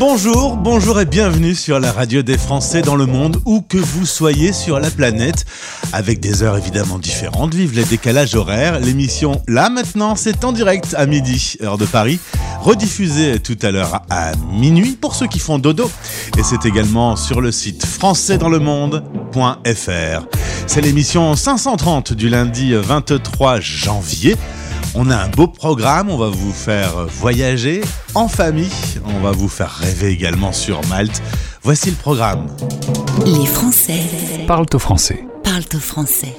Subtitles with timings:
[0.00, 4.06] Bonjour, bonjour et bienvenue sur la radio des Français dans le monde, où que vous
[4.06, 5.44] soyez sur la planète,
[5.92, 8.80] avec des heures évidemment différentes, vive les décalages horaires.
[8.80, 12.18] L'émission là maintenant, c'est en direct à midi, heure de Paris,
[12.62, 15.90] rediffusée tout à l'heure à minuit pour ceux qui font dodo,
[16.38, 20.26] et c'est également sur le site françaisdanslemonde.fr.
[20.66, 24.38] C'est l'émission 530 du lundi 23 janvier.
[24.94, 27.80] On a un beau programme, on va vous faire voyager
[28.14, 28.72] en famille,
[29.04, 31.22] on va vous faire rêver également sur Malte.
[31.62, 32.48] Voici le programme.
[33.24, 34.00] Les Français
[34.46, 35.24] Parle au français.
[35.44, 36.34] parlent au français.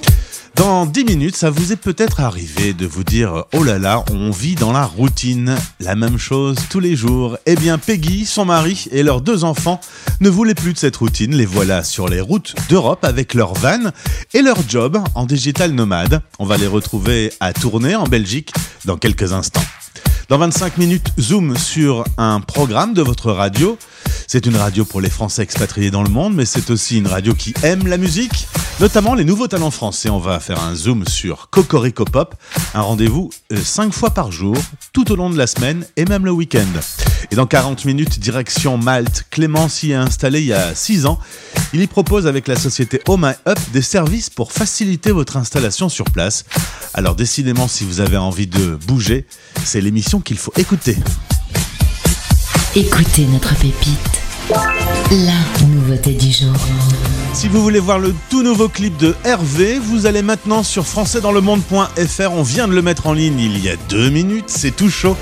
[0.62, 4.30] Dans 10 minutes, ça vous est peut-être arrivé de vous dire Oh là là, on
[4.30, 7.36] vit dans la routine, la même chose tous les jours.
[7.48, 9.82] Eh bien, Peggy, son mari et leurs deux enfants
[10.20, 11.35] ne voulaient plus de cette routine.
[11.35, 13.90] Les voilà sur les routes d'Europe avec leur van
[14.35, 16.22] et leur job en digital nomade.
[16.38, 18.54] On va les retrouver à tourner en Belgique
[18.85, 19.66] dans quelques instants.
[20.30, 23.80] Dans 25 minutes, zoom sur un programme de votre radio.
[24.28, 27.34] C'est une radio pour les Français expatriés dans le monde, mais c'est aussi une radio
[27.34, 28.48] qui aime la musique,
[28.80, 30.10] notamment les nouveaux talents français.
[30.10, 32.36] On va faire un zoom sur Cocorico Pop,
[32.74, 34.55] un rendez-vous 5 fois par jour,
[34.94, 36.68] tout au long de la semaine et même le week-end.
[37.32, 41.20] Et dans 40 minutes, direction Malte, Clément s'y est installé il y a 6 ans.
[41.74, 46.06] Il y propose avec la société My Up des services pour faciliter votre installation sur
[46.06, 46.46] place.
[46.94, 49.26] Alors décidément, si vous avez envie de bouger,
[49.63, 50.98] c'est l'émission qu'il faut écouter.
[52.76, 54.22] Écoutez notre pépite.
[55.12, 56.56] La nouveauté du jour.
[57.34, 62.32] Si vous voulez voir le tout nouveau clip de Hervé, vous allez maintenant sur françaisdanslemonde.fr.
[62.32, 65.16] On vient de le mettre en ligne il y a deux minutes, c'est tout chaud.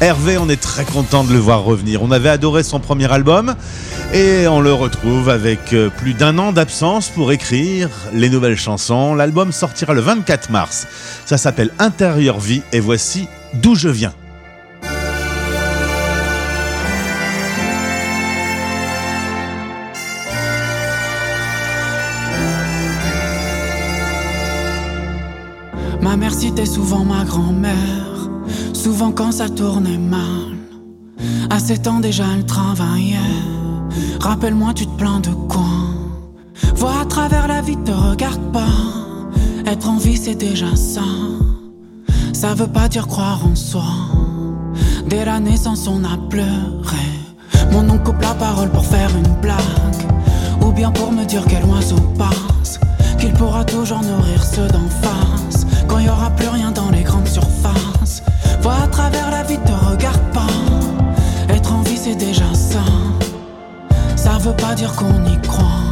[0.00, 2.02] Hervé, on est très content de le voir revenir.
[2.02, 3.56] On avait adoré son premier album
[4.12, 9.14] et on le retrouve avec euh, plus d'un an d'absence pour écrire les nouvelles chansons.
[9.14, 10.86] L'album sortira le 24 mars.
[11.24, 14.12] Ça s'appelle Intérieur Vie et voici D'où je viens.
[26.14, 28.30] Ma mère citait souvent ma grand-mère,
[28.72, 30.54] souvent quand ça tournait mal.
[31.50, 33.18] À 7 ans déjà elle travaillait.
[34.20, 35.66] Rappelle-moi, tu te plains de quoi?
[36.76, 38.76] Vois à travers la vie, te regarde pas.
[39.66, 41.02] Être en vie, c'est déjà ça.
[42.32, 43.82] Ça veut pas dire croire en soi.
[45.08, 47.08] Dès la naissance, on a pleuré.
[47.72, 49.58] Mon oncle coupe la parole pour faire une blague.
[50.64, 52.53] Ou bien pour me dire quel oiseau passe.
[53.24, 55.64] Qu'il pourra toujours nourrir ceux d'en face.
[55.88, 58.22] Quand il y aura plus rien dans les grandes surfaces.
[58.60, 60.46] Vois à travers la vie, te regarde pas.
[61.48, 62.84] Être en vie, c'est déjà ça.
[64.14, 65.90] Ça veut pas dire qu'on y croit.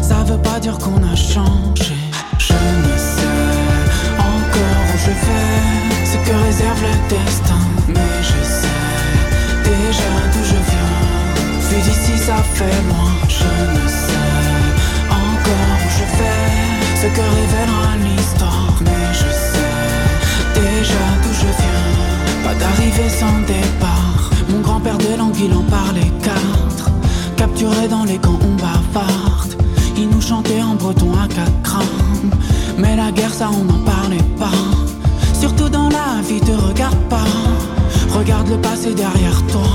[0.00, 1.96] Ça veut pas dire qu'on a changé.
[2.38, 3.50] Je ne sais
[4.16, 7.62] encore où je vais, ce que réserve le destin.
[7.88, 8.78] Mais je sais
[9.64, 11.68] déjà d'où je viens.
[11.68, 13.10] Vu d'ici, ça fait loin.
[13.28, 14.27] Je ne sais
[17.08, 18.74] ce que révélera l'histoire.
[18.80, 22.44] Mais je sais déjà d'où je viens.
[22.44, 24.30] Pas d'arrivée sans départ.
[24.48, 26.90] Mon grand-père de l'anguille en parlait quatre.
[27.36, 29.54] Capturé dans les camps, on bavarde.
[29.96, 32.30] Il nous chantait en breton à quatre crânes.
[32.78, 34.62] Mais la guerre, ça, on n'en parlait pas.
[35.38, 37.30] Surtout dans la vie, te regarde pas.
[38.10, 39.68] Regarde le passé derrière toi.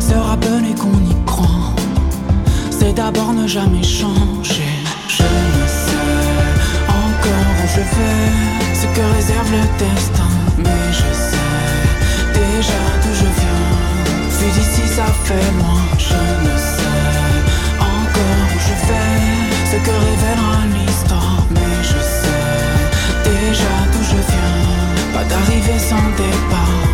[0.00, 1.74] Se rappeler qu'on y croit.
[2.70, 4.74] C'est d'abord ne jamais changer.
[5.08, 5.83] Je
[7.74, 10.30] je vais, ce que réserve le destin.
[10.58, 11.50] Mais je sais
[12.32, 13.64] déjà d'où je viens.
[14.38, 15.82] Vu d'ici, ça fait loin.
[15.98, 17.36] Je ne sais
[17.80, 19.20] encore où je vais,
[19.70, 21.38] ce que révélera l'histoire.
[21.50, 24.64] Mais je sais déjà d'où je viens.
[25.14, 26.93] Pas d'arrivée sans départ.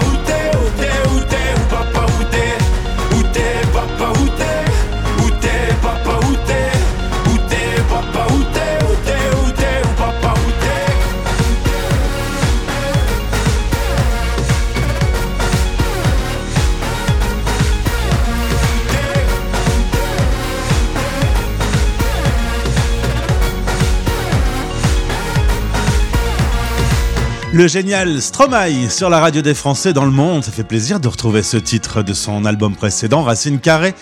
[27.61, 30.43] Le génial Stromae sur la radio des Français dans le monde.
[30.43, 33.93] Ça fait plaisir de retrouver ce titre de son album précédent, Racine Carrée.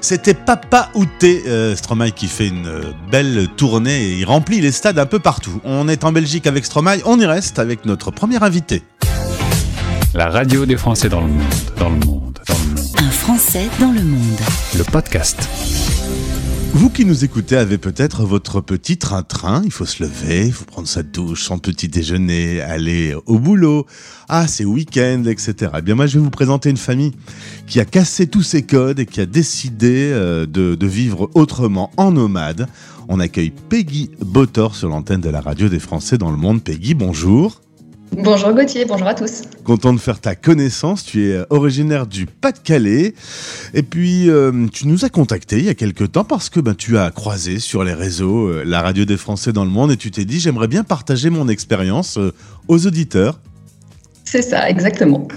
[0.00, 4.70] C'était Papa Outé, euh, Stromae qui fait une euh, belle tournée et il remplit les
[4.70, 5.60] stades un peu partout.
[5.64, 8.84] On est en Belgique avec Stromae, on y reste avec notre premier invité.
[10.14, 11.42] La radio des Français dans le monde,
[11.76, 12.88] dans le monde, dans le monde.
[12.98, 14.40] Un Français dans le monde.
[14.76, 15.48] Le podcast.
[16.72, 20.64] Vous qui nous écoutez avez peut-être votre petit train-train, il faut se lever, il faut
[20.64, 23.86] prendre sa douche, son petit déjeuner, aller au boulot,
[24.28, 25.72] ah c'est week-end, etc.
[25.78, 27.12] Eh bien moi je vais vous présenter une famille
[27.66, 31.90] qui a cassé tous ses codes et qui a décidé euh, de, de vivre autrement
[31.96, 32.68] en nomade.
[33.08, 36.62] On accueille Peggy Botor sur l'antenne de la radio des Français dans le monde.
[36.62, 37.60] Peggy, bonjour.
[38.12, 39.42] Bonjour Gauthier, bonjour à tous.
[39.64, 41.04] Content de faire ta connaissance.
[41.04, 43.14] Tu es euh, originaire du Pas-de-Calais.
[43.74, 46.74] Et puis, euh, tu nous as contacté il y a quelque temps parce que ben,
[46.74, 49.96] tu as croisé sur les réseaux euh, la radio des Français dans le monde et
[49.96, 52.32] tu t'es dit j'aimerais bien partager mon expérience euh,
[52.66, 53.40] aux auditeurs.
[54.24, 55.28] C'est ça, exactement.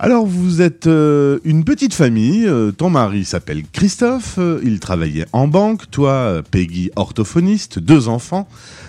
[0.00, 2.48] Alors, vous êtes une petite famille.
[2.76, 4.38] ton mari s'appelle Christophe.
[4.62, 5.90] il travaillait en banque.
[5.90, 7.80] Toi, Peggy, orthophoniste.
[7.80, 8.46] Deux enfants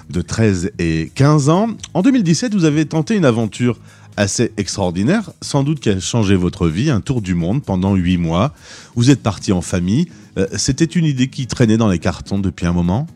[0.09, 1.69] de 13 et 15 ans.
[1.93, 3.77] En 2017, vous avez tenté une aventure
[4.19, 8.17] assez extraordinaire, sans doute qui a changé votre vie, un tour du monde pendant huit
[8.17, 8.51] mois.
[8.95, 10.07] Vous êtes parti en famille.
[10.37, 13.07] Euh, C'était une idée qui traînait dans les cartons depuis un moment?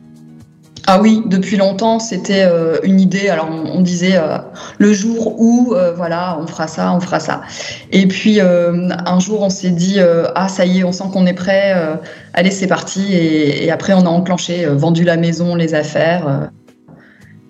[0.87, 3.27] Ah oui, depuis longtemps, c'était euh, une idée.
[3.29, 4.37] Alors on, disait euh,
[4.77, 7.41] le jour où, voilà, on fera ça, on fera ça.
[7.91, 9.99] Et puis un jour, on s'est dit
[10.35, 11.73] ah ça y est, on sent qu'on est prêt.
[12.33, 13.13] allez, c'est parti.
[13.13, 16.49] Et, après, on a enclenché, vendu la maison, les affaires.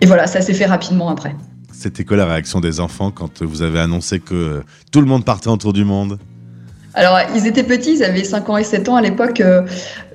[0.04, 1.34] Et voilà, ça s'est fait rapidement après.
[1.72, 5.48] C'était quoi la réaction des enfants quand vous avez annoncé que tout le monde partait
[5.48, 6.20] autour du monde?
[6.94, 9.40] Alors, ils étaient petits, ils avaient 5 ans et 7 ans à l'époque.
[9.40, 9.62] Euh,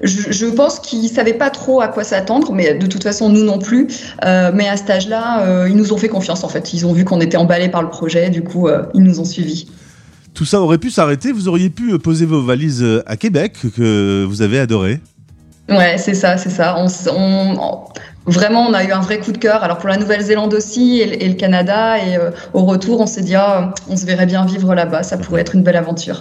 [0.03, 3.45] je, pense qu'ils ne savaient pas trop à quoi s'attendre, mais de toute façon, nous
[3.45, 3.89] non plus.
[4.27, 6.75] Euh, mais à cet âge-là, euh, ils nous ont fait confiance, en fait.
[6.75, 9.71] Ils ont vu qu'on était emballés par le projet, du coup, ils nous ont suivis.
[10.35, 14.43] Tout ça aurait pu s'arrêter, vous auriez pu poser vos valises à Québec, que vous
[14.43, 15.01] avez adoré.
[15.69, 16.77] Ouais, c'est ça, c'est ça.
[16.79, 16.87] On,
[18.29, 19.63] vraiment, on a eu un vrai coup de cœur.
[19.63, 22.19] Alors pour la Nouvelle-Zélande aussi et, le Canada, et
[22.55, 25.55] au retour, on s'est dit, ah, on se verrait bien vivre là-bas, ça pourrait être
[25.55, 26.21] une belle aventure.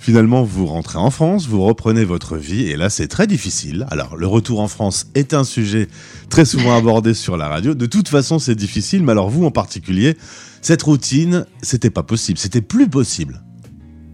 [0.00, 3.86] Finalement, vous rentrez en France, vous reprenez votre vie, et là, c'est très difficile.
[3.90, 5.88] Alors, le retour en France est un sujet
[6.30, 7.74] très souvent abordé sur la radio.
[7.74, 10.16] De toute façon, c'est difficile, mais alors vous en particulier,
[10.62, 13.42] cette routine, c'était pas possible, c'était plus possible.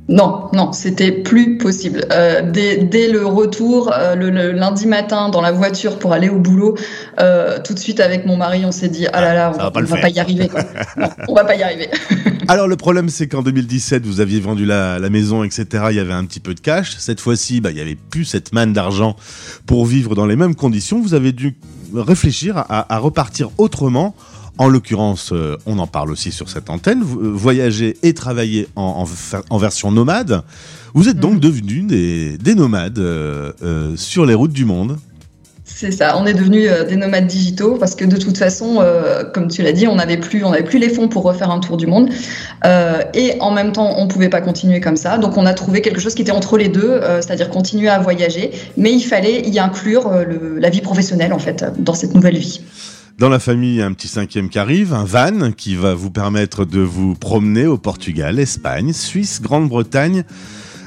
[0.08, 2.04] Non, non, c'était plus possible.
[2.12, 6.76] Euh, dès, le retour, euh, le, lundi matin, dans la voiture pour aller au boulot,
[7.20, 9.70] euh, tout de suite avec mon mari, on s'est dit ah là là, on, va,
[9.70, 10.50] va pas y arriver.
[11.28, 11.88] on va pas y arriver.
[12.48, 15.84] Alors le problème, c'est qu'en 2017, vous aviez vendu la, maison, etc.
[15.90, 16.96] Il y avait un petit peu de cash.
[16.98, 19.16] Cette fois-ci, bah, il y avait plus cette manne d'argent
[19.64, 21.00] pour vivre dans les mêmes conditions.
[21.00, 21.56] Vous avez dû
[21.94, 24.14] réfléchir à repartir autrement
[24.58, 29.04] en l'occurrence, euh, on en parle aussi sur cette antenne, euh, voyager et travailler en,
[29.58, 30.42] version nomade.
[30.94, 31.40] Vous êtes donc mhm.
[31.40, 34.96] devenus des, nomades euh, sur les routes du monde.
[35.64, 38.84] C'est ça, on est devenus des nomades digitaux parce que de toute façon,
[39.32, 41.76] comme tu l'as dit, on n'avait plus, on plus les fonds pour refaire un tour
[41.76, 42.10] du monde
[43.14, 45.18] et en même temps, on pouvait pas continuer comme ça.
[45.18, 48.52] Donc, on a trouvé quelque chose qui était entre les deux, c'est-à-dire continuer à voyager,
[48.76, 50.12] mais il fallait y inclure
[50.58, 52.60] la vie professionnelle en fait dans cette nouvelle vie.
[53.16, 56.80] Dans la famille, un petit cinquième qui arrive, un van qui va vous permettre de
[56.80, 60.24] vous promener au Portugal, Espagne, Suisse, Grande-Bretagne.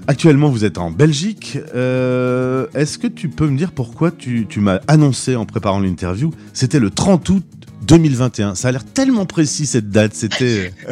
[0.07, 1.57] Actuellement, vous êtes en Belgique.
[1.74, 6.31] Euh, est-ce que tu peux me dire pourquoi tu, tu m'as annoncé en préparant l'interview?
[6.51, 7.46] C'était le 30 août
[7.84, 8.55] 2021.
[8.55, 10.13] Ça a l'air tellement précis cette date.
[10.13, 10.74] C'était.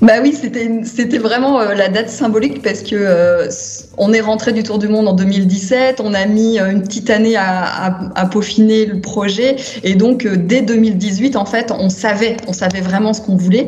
[0.00, 3.48] Bah oui, c'était vraiment euh, la date symbolique parce que euh,
[3.96, 7.10] on est rentré du Tour du Monde en 2017, on a mis euh, une petite
[7.10, 12.52] année à, à, peaufiner le projet et donc dès 2018 en fait on savait on
[12.52, 13.66] savait vraiment ce qu'on voulait,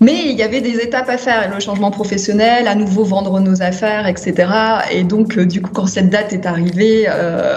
[0.00, 3.60] mais il y avait des étapes à faire, le changement professionnel, à nouveau vendre nos
[3.60, 4.48] affaires, etc.
[4.92, 7.06] Et donc du coup quand cette date est arrivée,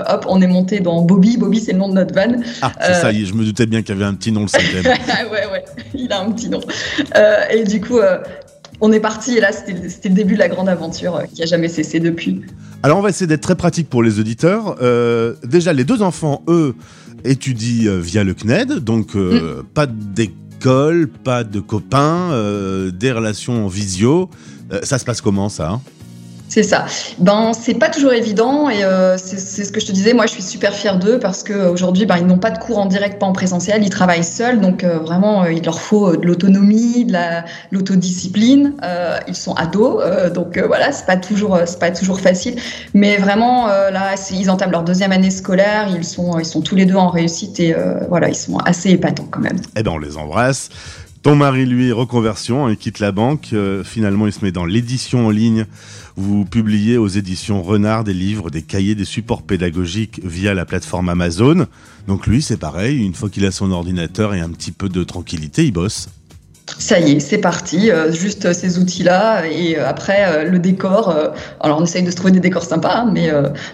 [0.10, 2.36] hop on est monté dans Bobby, Bobby c'est le nom de notre van.
[2.62, 4.84] Ah c'est ça, je me doutais bien qu'il y avait un petit nom le cinquième.
[5.32, 6.60] ouais ouais, il a un petit nom.
[7.54, 8.00] et du coup
[8.82, 11.46] on est parti et là, c'était le début de la grande aventure euh, qui a
[11.46, 12.42] jamais cessé depuis.
[12.84, 14.78] Alors, on va essayer d'être très pratique pour les auditeurs.
[14.82, 16.76] Euh, déjà, les deux enfants, eux,
[17.26, 19.64] étudient via le CNED, donc mm.
[19.74, 22.30] pas d'école, pas de copains,
[22.94, 24.30] des relations en visio.
[24.84, 25.82] ça se passe comment ça hein?
[26.50, 26.88] C'est ça.
[27.20, 30.14] Ben, c'est pas toujours évident et euh, c'est ce que je te disais.
[30.14, 32.88] Moi, je suis super fière d'eux parce qu'aujourd'hui, ben, ils n'ont pas de cours en
[32.88, 33.84] direct, pas en présentiel.
[33.84, 37.14] Ils travaillent seuls, donc euh, vraiment, euh, il leur faut de l'autonomie, de
[37.72, 38.74] l'autodiscipline.
[39.28, 40.04] ils sont ados,
[40.34, 42.56] donc voilà, c'est pas toujours, pas toujours facile.
[42.96, 45.88] Mais vraiment, là, ils entament leur deuxième année scolaire.
[45.96, 47.76] Ils sont, ils sont tous les deux en réussite et
[48.10, 49.58] voilà, ils sont assez épatants quand même.
[49.76, 50.70] Eh ben, on les embrasse.
[51.22, 53.54] Ton mari, lui, reconversion, il quitte la banque.
[53.84, 55.66] finalement, il se met dans l'édition en ligne
[56.20, 61.08] vous publiez aux éditions Renard des livres, des cahiers, des supports pédagogiques via la plateforme
[61.08, 61.66] Amazon.
[62.08, 65.04] Donc lui, c'est pareil, une fois qu'il a son ordinateur et un petit peu de
[65.06, 66.10] tranquillité, il bosse.
[66.78, 67.90] Ça y est, c'est parti.
[67.90, 71.14] Euh, juste ces outils-là et euh, après euh, le décor.
[71.60, 73.32] alors on essaye de se trouver des décors sympas, hein, mais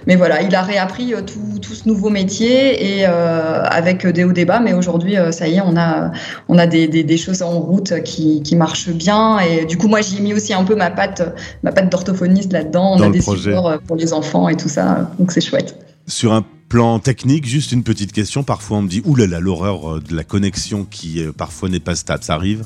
[0.08, 4.60] mais voilà, il a réappris tout, tout ce nouveau métier et avec des hauts débats.
[4.60, 6.12] Mais aujourd'hui, ça y est, on a
[6.48, 9.40] on a des, des, choses en route qui, qui marchent bien.
[9.40, 11.22] Et du coup, moi, j'y ai mis aussi un peu ma patte
[11.64, 12.96] ma patte d'orthophoniste là-dedans.
[12.96, 15.78] On a des supports pour les enfants et tout ça, donc c'est chouette.
[16.08, 18.44] Sur un plan technique, juste une petite question.
[18.44, 22.24] Parfois, on me dit, oulala, l'horreur de la connexion qui parfois n'est pas stable.
[22.24, 22.66] Ça arrive?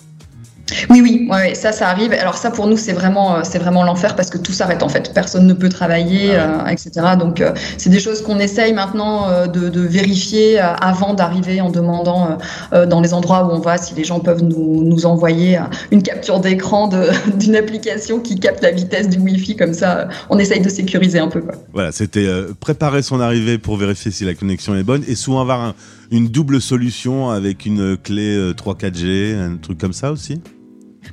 [0.89, 2.13] Oui, oui, ouais, ça, ça arrive.
[2.13, 4.89] Alors ça, pour nous, c'est vraiment, euh, c'est vraiment l'enfer parce que tout s'arrête en
[4.89, 5.11] fait.
[5.13, 6.91] Personne ne peut travailler, ah euh, etc.
[7.17, 12.37] Donc, euh, c'est des choses qu'on essaye maintenant de, de, vérifier avant d'arriver en demandant
[12.71, 15.59] dans les endroits où on va si les gens peuvent nous, nous envoyer
[15.91, 16.89] une capture d'écran
[17.39, 19.55] d'une application qui capte la vitesse du Wi-Fi.
[19.55, 21.41] Comme ça, on essaye de sécuriser un peu.
[21.41, 21.55] Quoi.
[21.73, 22.27] Voilà, c'était
[22.59, 25.73] préparer son arrivée pour vérifier si la connexion est bonne et souvent avoir
[26.11, 30.41] une double solution avec une clé 3-4G, un truc comme ça aussi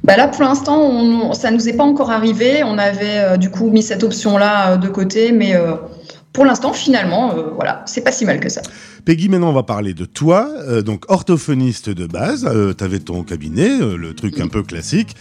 [0.06, 2.62] bah là, pour l'instant, ça nous est pas encore arrivé.
[2.62, 5.74] On avait euh, du coup mis cette option-là euh, de côté, mais euh,
[6.32, 8.62] pour l'instant, finalement, voilà, c'est pas si mal que ça.
[9.04, 10.48] Peggy, maintenant on va parler de toi,
[10.84, 12.46] donc orthophoniste de base,
[12.76, 15.16] tu avais ton cabinet, le truc un peu classique.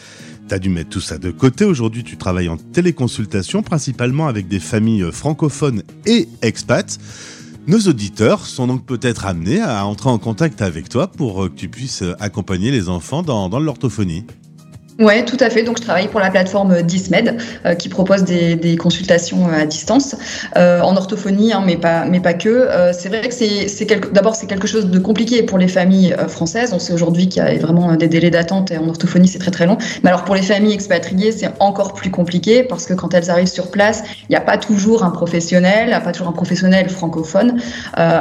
[0.50, 1.64] T'as dû mettre tout ça de côté.
[1.64, 7.00] Aujourd'hui, tu travailles en téléconsultation, principalement avec des familles francophones et expats.
[7.68, 11.70] Nos auditeurs sont donc peut-être amenés à entrer en contact avec toi pour que tu
[11.70, 14.26] puisses accompagner les enfants dans, dans l'orthophonie.
[14.98, 15.64] Ouais, tout à fait.
[15.64, 17.36] Donc, je travaille pour la plateforme Dismed,
[17.66, 20.16] euh, qui propose des, des, consultations euh, à distance
[20.56, 22.48] euh, en orthophonie, hein, mais pas, mais pas que.
[22.48, 23.68] Euh, c'est vrai que c'est,
[24.14, 26.72] d'abord c'est quelque chose de compliqué pour les familles françaises.
[26.72, 29.52] On sait aujourd'hui qu'il y a vraiment des délais d'attente et en orthophonie c'est très
[29.52, 29.78] très long.
[30.04, 33.48] Mais alors pour les familles expatriées, c'est encore plus compliqué parce que quand elles arrivent
[33.48, 37.60] sur place, il n'y a pas toujours un professionnel, pas toujours un professionnel francophone.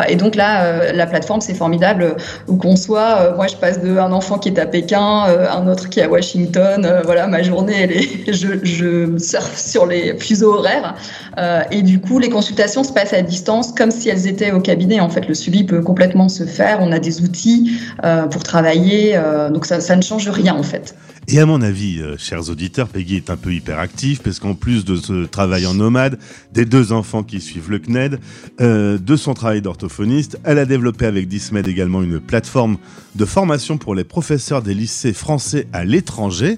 [0.09, 2.17] et donc là, la plateforme c'est formidable
[2.49, 3.35] où qu'on soit.
[3.37, 6.09] moi, je passe de un enfant qui est à Pékin, un autre qui est à
[6.09, 10.95] Washington euh, voilà, ma journée, elle est, je, je surfe sur les fuseaux horaires.
[11.39, 14.61] Euh, et du coup, les consultations se passent à distance comme si elles étaient au
[14.61, 15.01] cabinet.
[15.01, 16.79] En fait, le suivi peut complètement se faire.
[16.81, 19.19] On a des outils euh, pour travailler.
[19.53, 20.95] donc, ça, ne change rien, en fait.
[21.27, 24.97] Et à mon avis, chers auditeurs, Peggy est un peu hyperactive parce qu'en plus de
[24.97, 26.19] ce travail en nomade,
[26.53, 28.19] des deux enfants qui suivent le CNED,
[28.61, 32.77] de son travail d'orthophoniste, elle a développé avec Dismed également une plateforme
[33.15, 36.54] de formation pour les professeurs des lycées français à l'étranger.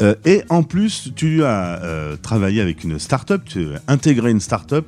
[0.00, 4.40] Euh, et en plus, tu as euh, travaillé avec une start-up, tu as intégré une
[4.40, 4.86] start-up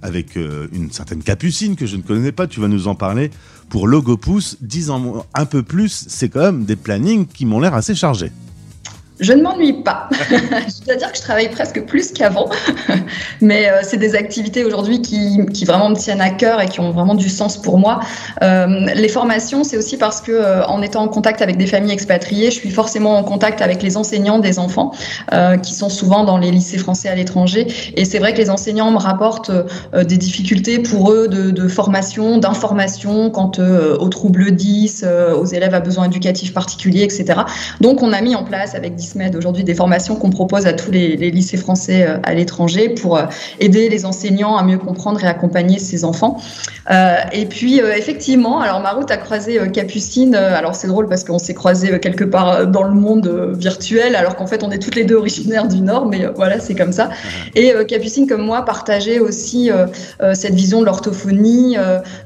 [0.00, 3.32] avec une certaine capucine que je ne connais pas, tu vas nous en parler.
[3.68, 7.74] Pour Logopousse, 10 ans un peu plus, c'est quand même des plannings qui m'ont l'air
[7.74, 8.30] assez chargés.
[9.20, 10.08] Je ne m'ennuie pas.
[10.20, 12.48] je dois dire que je travaille presque plus qu'avant,
[13.40, 16.78] mais euh, c'est des activités aujourd'hui qui, qui, vraiment me tiennent à cœur et qui
[16.78, 18.00] ont vraiment du sens pour moi.
[18.42, 21.92] Euh, les formations, c'est aussi parce que euh, en étant en contact avec des familles
[21.92, 24.92] expatriées, je suis forcément en contact avec les enseignants des enfants
[25.62, 27.66] qui sont souvent dans les lycées français à l'étranger.
[27.96, 29.50] Et c'est vrai que les enseignants me rapportent
[29.94, 35.04] des difficultés pour eux de, de formation, d'information quant aux troubles 10,
[35.36, 37.40] aux élèves à besoins éducatifs particuliers, etc.
[37.80, 38.96] Donc on a mis en place avec
[39.36, 43.24] aujourd'hui des formations qu'on propose à tous les, lycées français euh, à l'étranger pour euh,
[43.60, 46.40] aider les enseignants à mieux comprendre et accompagner ces enfants.
[46.90, 50.34] Euh, et puis effectivement, alors ma route a croisé Capucine.
[50.34, 54.46] alors c'est drôle parce qu'on s'est croisé quelque part dans le monde virtuel, alors qu'en
[54.46, 57.10] fait on est toutes les deux originaires du Nord, mais voilà c'est comme ça.
[57.54, 59.70] Et Capucine comme moi partageait aussi
[60.32, 61.76] cette vision de l'orthophonie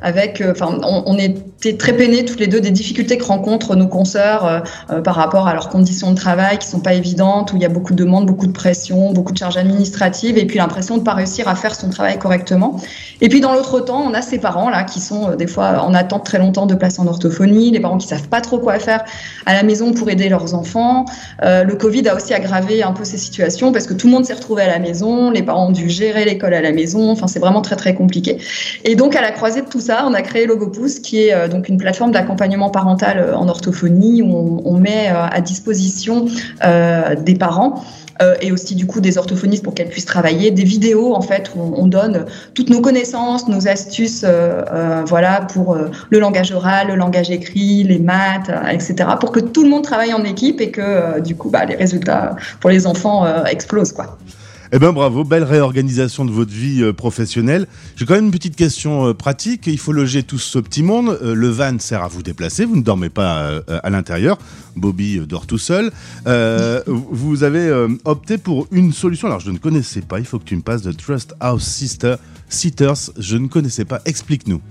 [0.00, 3.88] avec, enfin on, on, était très peinés toutes les deux des difficultés que rencontrent nos
[3.88, 4.62] consoeurs
[5.02, 7.68] par rapport à leurs conditions de travail qui sont pas évidentes, où il y a
[7.68, 11.04] beaucoup de demandes, beaucoup de pression, beaucoup de charges administratives, et puis l'impression de ne
[11.04, 12.80] pas réussir à faire son travail correctement.
[13.20, 15.84] Et puis dans l'autre temps, on a ces parents là qui sont euh, des fois
[15.84, 18.78] en attente très longtemps de place en orthophonie, les parents qui savent pas trop quoi
[18.80, 19.04] faire
[19.46, 21.04] à la maison pour aider leurs enfants.
[21.42, 24.24] Euh, le Covid a aussi aggravé un peu ces situations parce que tout le monde
[24.24, 27.28] s'est retrouvé à la maison, les parents ont dû gérer l'école à la maison, enfin
[27.28, 28.38] c'est vraiment très très compliqué.
[28.84, 31.46] Et donc à la croisée de tout ça, on a créé Logopousse qui est euh,
[31.46, 36.26] donc une plateforme d'accompagnement parental en orthophonie où on, met à disposition
[36.62, 37.82] des parents.
[38.20, 41.50] Euh, et aussi du coup des orthophonistes pour qu'elles puissent travailler, des vidéos en fait
[41.56, 45.76] où on, donne toutes nos connaissances, nos astuces, euh, voilà pour
[46.10, 49.08] le langage oral, le langage écrit, les maths, etc.
[49.18, 52.36] pour que tout le monde travaille en équipe et que du coup bah, les résultats
[52.60, 54.18] pour les enfants explosent quoi.
[54.74, 57.66] Eh ben bravo, belle réorganisation de votre vie euh, professionnelle.
[57.94, 59.66] J'ai quand même une petite question euh, pratique.
[59.66, 61.18] Il faut loger tout ce petit monde.
[61.22, 62.64] Euh, le van sert à vous déplacer.
[62.64, 64.38] Vous ne dormez pas à l'intérieur.
[64.74, 65.92] Bobby dort tout seul.
[66.86, 69.28] vous avez opté pour une solution.
[69.28, 70.18] Alors je ne connaissais pas.
[70.20, 72.14] Il faut que tu me passes de Trust House Sister
[72.48, 73.10] Sitters.
[73.18, 74.00] Je ne connaissais pas.
[74.06, 74.62] Explique-nous.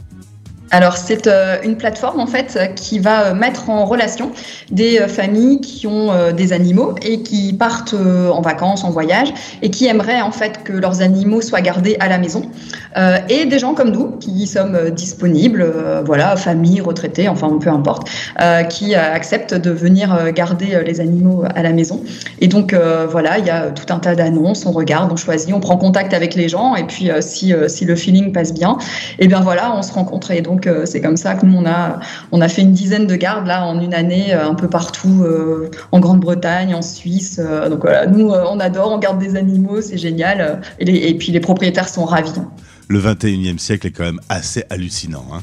[0.72, 4.32] Alors c'est euh, une plateforme en fait qui va euh, mettre en relation
[4.72, 9.70] des euh, familles qui ont des animaux et qui partent en vacances, en voyage et
[9.70, 12.44] qui aimeraient en fait que leurs animaux soient gardés à la maison.
[13.30, 15.66] Et des gens comme nous qui sommes disponibles,
[16.06, 18.10] voilà, famille, retraités, enfin peu importe,
[18.70, 22.02] qui acceptent de venir garder les animaux à la maison.
[22.40, 22.76] Et donc
[23.10, 26.14] voilà, il y a tout un tas d'annonces, on regarde, on choisit, on prend contact
[26.14, 28.78] avec les gens et puis si, si le feeling passe bien,
[29.20, 30.32] et bien voilà, on se rencontre.
[30.32, 32.00] Et donc donc euh, c'est comme ça que nous on a
[32.32, 35.24] on a fait une dizaine de gardes là en une année euh, un peu partout
[35.24, 37.39] euh, en Grande-Bretagne, en Suisse.
[37.69, 40.62] donc voilà, nous on adore, on garde des animaux, c'est génial.
[40.80, 42.34] Et, puis les propriétaires sont ravis.
[42.88, 45.26] Le 21e siècle est quand même assez hallucinant.
[45.34, 45.41] Hein.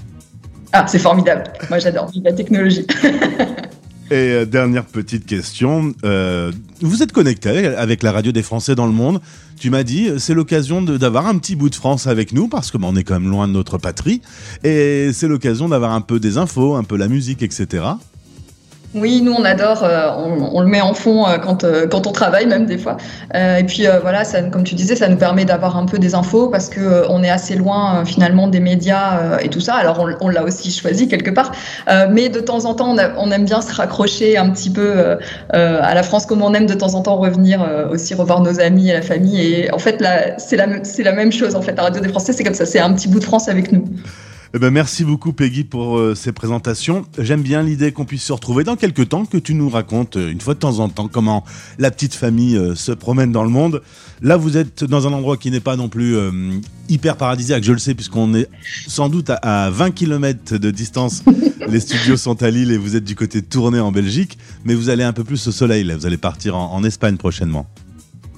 [0.72, 1.44] ah, c'est formidable.
[1.68, 2.86] Moi j'adore la technologie.
[4.10, 5.92] Et dernière petite question,
[6.80, 9.20] vous êtes connecté avec la radio des Français dans le monde.
[9.60, 12.78] Tu m'as dit, c'est l'occasion d'avoir un petit bout de France avec nous, parce que
[12.78, 14.22] bah, on est quand même loin de notre patrie,
[14.64, 17.84] et c'est l'occasion d'avoir un peu des infos, un peu la musique, etc.
[18.94, 22.12] Oui, nous on adore, euh, on, le met en fond euh, quand, euh, quand on
[22.12, 22.96] travaille même des fois.
[23.34, 26.70] Et puis voilà, comme tu disais, ça nous permet d'avoir un peu des infos parce
[26.70, 29.74] que on est assez loin finalement des médias et tout ça.
[29.74, 31.52] Alors on, l'a aussi choisi quelque part,
[32.10, 35.18] mais de temps en temps on, aime bien se raccrocher un petit peu
[35.50, 38.88] à la France comme on aime de temps en temps revenir aussi revoir nos amis
[38.88, 39.40] et la famille.
[39.40, 40.02] Et en fait
[40.38, 41.72] c'est la, la même chose en fait.
[41.72, 43.84] La radio des Français c'est comme ça, c'est un petit bout de France avec nous.
[44.54, 47.04] Eh ben, merci beaucoup Peggy pour euh, ces présentations.
[47.18, 50.30] J'aime bien l'idée qu'on puisse se retrouver dans quelques temps, que tu nous racontes euh,
[50.30, 51.44] une fois de temps en temps comment
[51.78, 53.82] la petite famille euh, se promène dans le monde.
[54.22, 56.16] Là, vous êtes dans un endroit qui n'est pas non plus
[56.88, 58.48] hyper paradisiaque, je le sais, puisqu'on est
[58.88, 61.22] sans doute à, à 20 km de distance.
[61.68, 64.74] Les studios sont à Lille et vous êtes du côté de Tournai en Belgique, mais
[64.74, 65.84] vous allez un peu plus au soleil.
[65.84, 65.94] Là.
[65.94, 67.68] Vous allez partir en, en Espagne prochainement.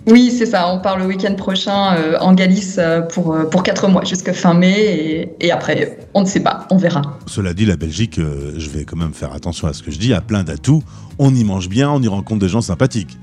[0.06, 0.68] Oui, c'est ça.
[0.72, 4.32] On part le week-end prochain euh, en Galice euh, pour, euh, pour 4 mois, jusqu'à
[4.32, 4.74] fin mai.
[4.78, 7.02] Et, et après, on ne sait pas, on verra.
[7.26, 9.98] Cela dit, la Belgique, euh, je vais quand même faire attention à ce que je
[9.98, 10.82] dis, a plein d'atouts.
[11.18, 13.18] On y mange bien, on y rencontre des gens sympathiques.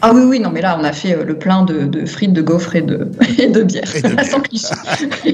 [0.00, 2.32] Ah oui, oui, non, mais là, on a fait euh, le plein de, de frites,
[2.32, 3.96] de gaufres et de, et de bière.
[3.96, 4.24] Et de bière.
[4.30, 4.68] Sans cliché.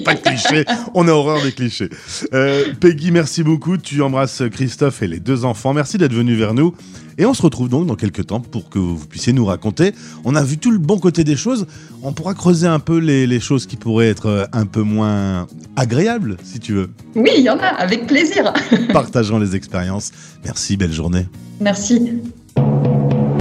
[0.04, 1.90] Pas de clichés, on a horreur des clichés.
[2.32, 3.76] Euh, Peggy, merci beaucoup.
[3.76, 5.74] Tu embrasses Christophe et les deux enfants.
[5.74, 6.74] Merci d'être venu vers nous.
[7.18, 9.92] Et on se retrouve donc dans quelques temps pour que vous puissiez nous raconter.
[10.24, 11.66] On a vu tout le bon côté des choses.
[12.02, 15.46] On pourra creuser un peu les, les choses qui pourraient être euh, un peu moins
[15.76, 16.90] agréables, si tu veux.
[17.14, 18.52] Oui, il y en a, avec plaisir.
[18.92, 20.10] Partageons les expériences.
[20.44, 21.26] Merci, belle journée.
[21.60, 22.20] Merci.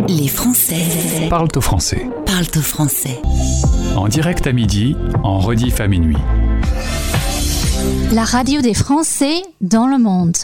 [0.08, 2.08] Les Français Parle au français.
[2.26, 3.22] parlent au français.
[3.96, 6.18] En direct à midi, en rediff à minuit.
[8.12, 10.36] La radio des Français dans le monde.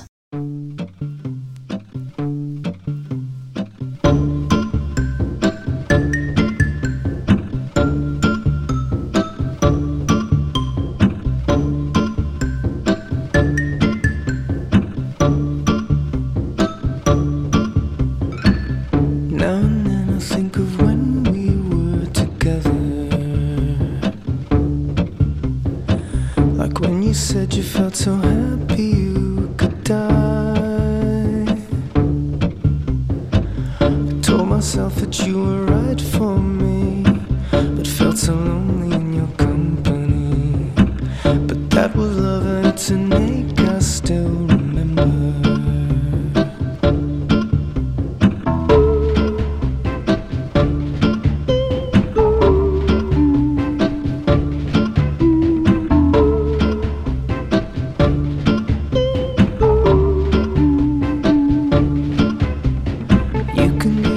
[63.59, 64.08] You can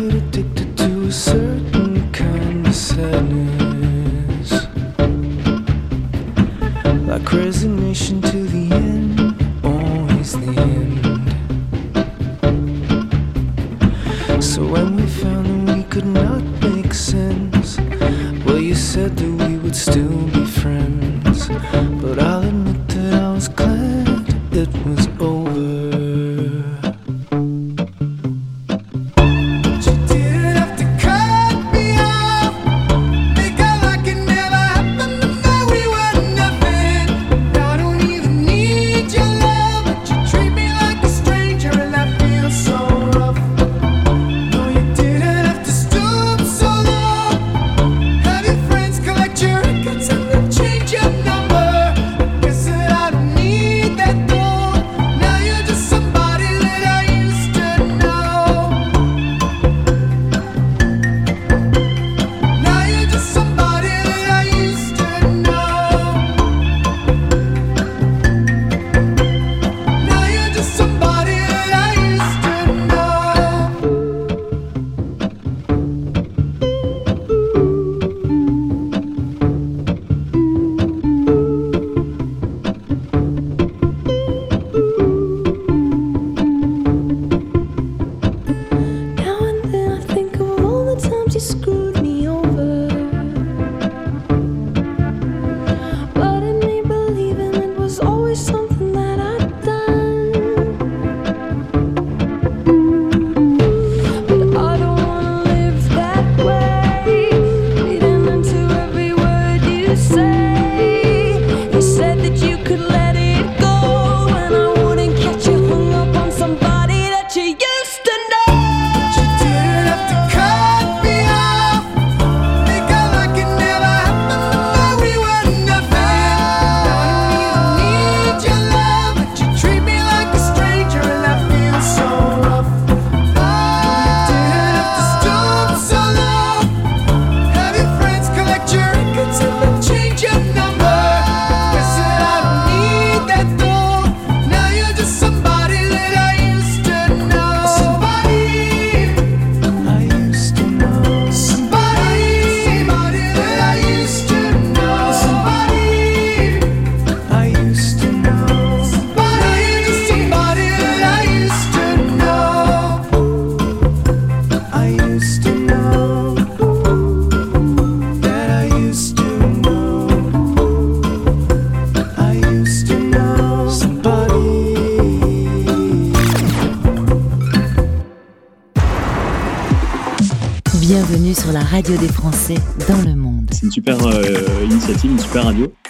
[185.33, 185.82] super radio.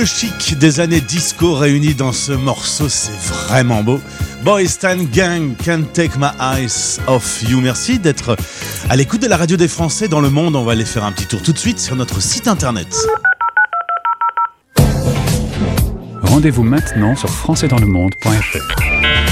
[0.00, 4.00] Le chic des années disco réuni dans ce morceau, c'est vraiment beau.
[4.42, 7.60] Boys Stand Gang, Can't Take My Eyes Off You.
[7.60, 8.34] Merci d'être
[8.88, 10.56] à l'écoute de la radio des Français dans le monde.
[10.56, 12.96] On va aller faire un petit tour tout de suite sur notre site internet.
[16.22, 19.29] Rendez-vous maintenant sur françaisdanslemonde.fr.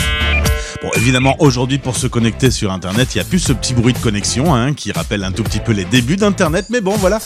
[0.80, 3.92] Bon, évidemment, aujourd'hui, pour se connecter sur Internet, il n'y a plus ce petit bruit
[3.92, 6.66] de connexion hein, qui rappelle un tout petit peu les débuts d'Internet.
[6.70, 7.18] Mais bon, voilà.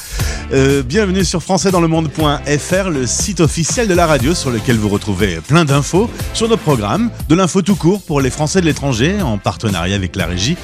[0.54, 5.66] Euh, bienvenue sur françaisdanslemonde.fr, le site officiel de la radio sur lequel vous retrouvez plein
[5.66, 9.96] d'infos sur nos programmes, de l'info tout court pour les Français de l'étranger, en partenariat
[9.96, 10.56] avec la régie.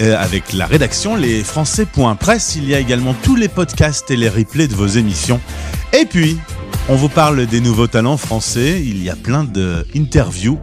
[0.00, 4.28] euh, avec la rédaction les Français.press, il y a également tous les podcasts et les
[4.28, 5.40] replays de vos émissions.
[5.92, 6.38] Et puis,
[6.88, 8.80] on vous parle des nouveaux talents français.
[8.80, 10.60] Il y a plein d'interviews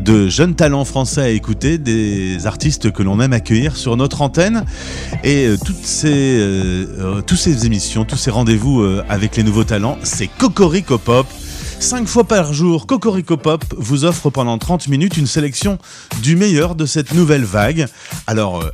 [0.00, 4.66] de jeunes talents français à écouter, des artistes que l'on aime accueillir sur notre antenne.
[5.24, 9.64] Et euh, toutes ces, euh, euh, toutes ces émissions, tous ces rendez-vous avec les nouveaux
[9.64, 11.26] talents, c'est Cocorico Pop.
[11.80, 15.78] Cinq fois par jour, Cocorico Pop vous offre pendant 30 minutes une sélection
[16.22, 17.86] du meilleur de cette nouvelle vague.
[18.28, 18.64] Alors,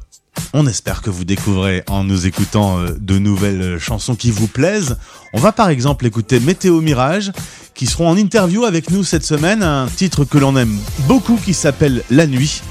[0.53, 4.49] on espère que vous découvrez en nous écoutant euh, de nouvelles euh, chansons qui vous
[4.49, 4.97] plaisent.
[5.33, 7.33] On va par exemple écouter Météo Mirage,
[7.75, 11.55] qui seront en interview avec nous cette semaine, un titre que l'on aime beaucoup qui
[11.55, 12.63] s'appelle La Nuit.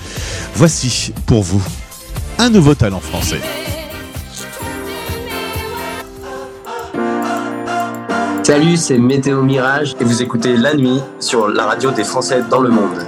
[0.56, 1.64] Voici pour vous
[2.38, 3.42] un nouveau talent français.
[8.44, 12.62] Salut, c'est Météo Mirage et vous écoutez La Nuit sur la radio des Français dans
[12.62, 13.06] le monde.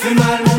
[0.00, 0.49] perfumarme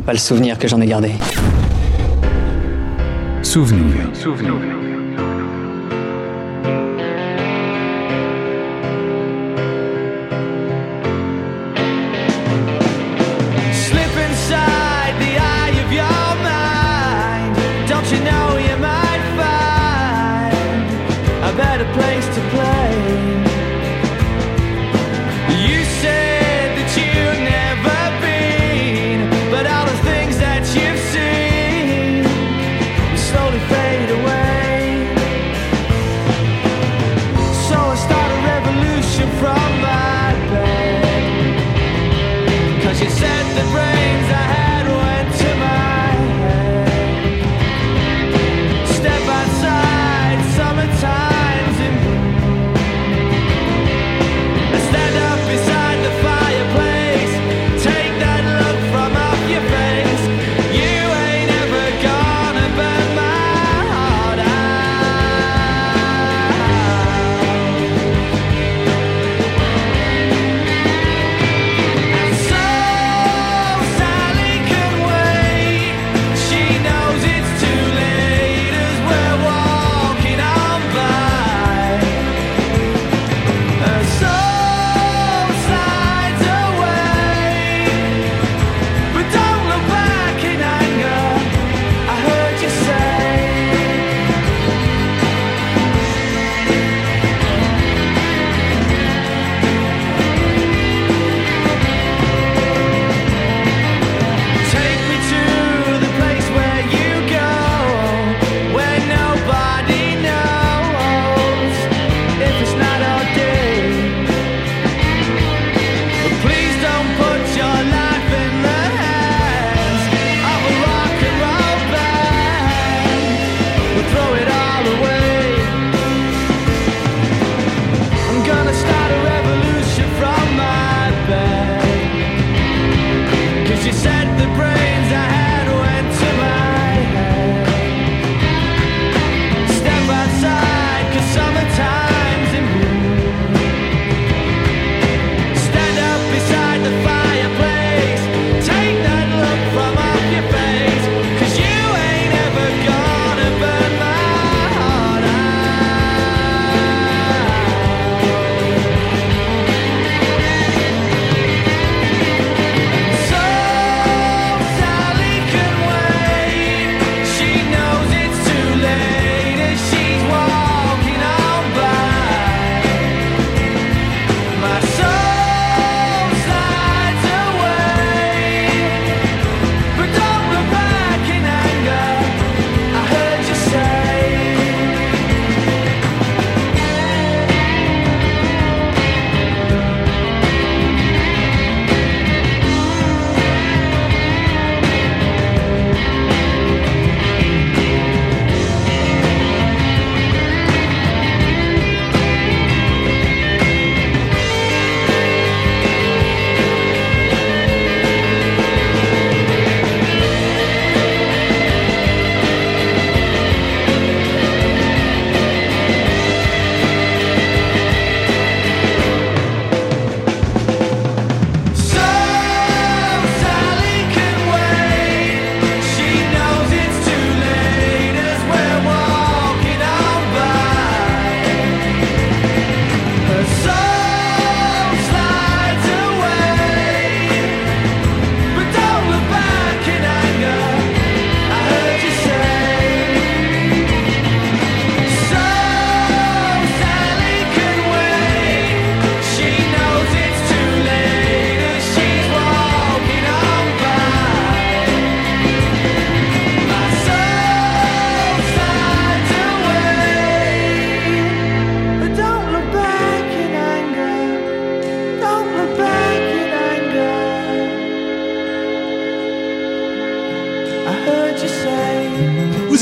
[0.00, 1.12] n'est pas le souvenir que j'en ai gardé.
[3.42, 4.08] Souvenir.
[4.14, 4.89] Souvenir.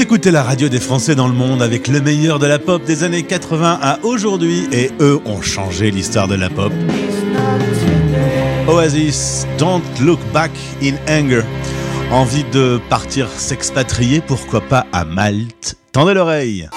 [0.00, 3.02] Écoutez la radio des Français dans le monde avec le meilleur de la pop des
[3.02, 6.72] années 80 à aujourd'hui et eux ont changé l'histoire de la pop.
[8.68, 11.42] Oasis, Don't Look Back in Anger.
[12.12, 15.76] Envie de partir s'expatrier, pourquoi pas à Malte?
[15.90, 16.68] Tendez l'oreille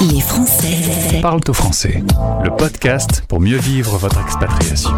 [0.00, 2.02] Les Français Parle au français,
[2.42, 4.90] le podcast pour mieux vivre votre expatriation.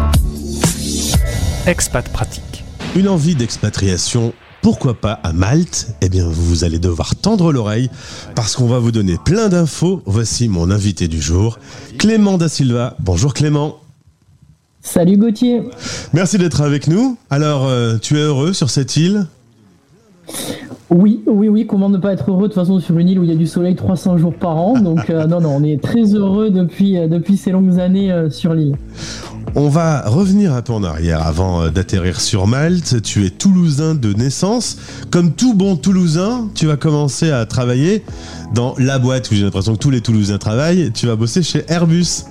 [1.67, 2.63] Expat pratique.
[2.95, 4.33] Une envie d'expatriation
[4.69, 7.89] pourquoi pas à Malte Eh bien, vous allez devoir tendre l'oreille
[8.35, 10.03] parce qu'on va vous donner plein d'infos.
[10.05, 11.57] Voici mon invité du jour,
[11.97, 12.95] Clément Da Silva.
[12.99, 13.77] Bonjour Clément.
[14.83, 15.63] Salut Gauthier.
[16.13, 17.17] Merci d'être avec nous.
[17.31, 19.25] Alors, euh, tu es heureux sur cette île?
[20.89, 21.67] Oui, oui, oui.
[21.67, 23.35] Comment ne pas être heureux de toute façon sur une île où il y a
[23.35, 26.97] du soleil 300 jours par an Donc, euh, non, non, on est très heureux depuis,
[26.97, 28.75] euh, depuis ces longues années euh, sur l'île.
[29.55, 33.01] On va revenir un peu en arrière avant euh, d'atterrir sur Malte.
[33.01, 34.77] Tu es toulousain de naissance.
[35.09, 38.03] Comme tout bon toulousain, tu vas commencer à travailler
[38.53, 40.91] dans la boîte où j'ai l'impression que tous les toulousains travaillent.
[40.93, 42.25] Tu vas bosser chez Airbus.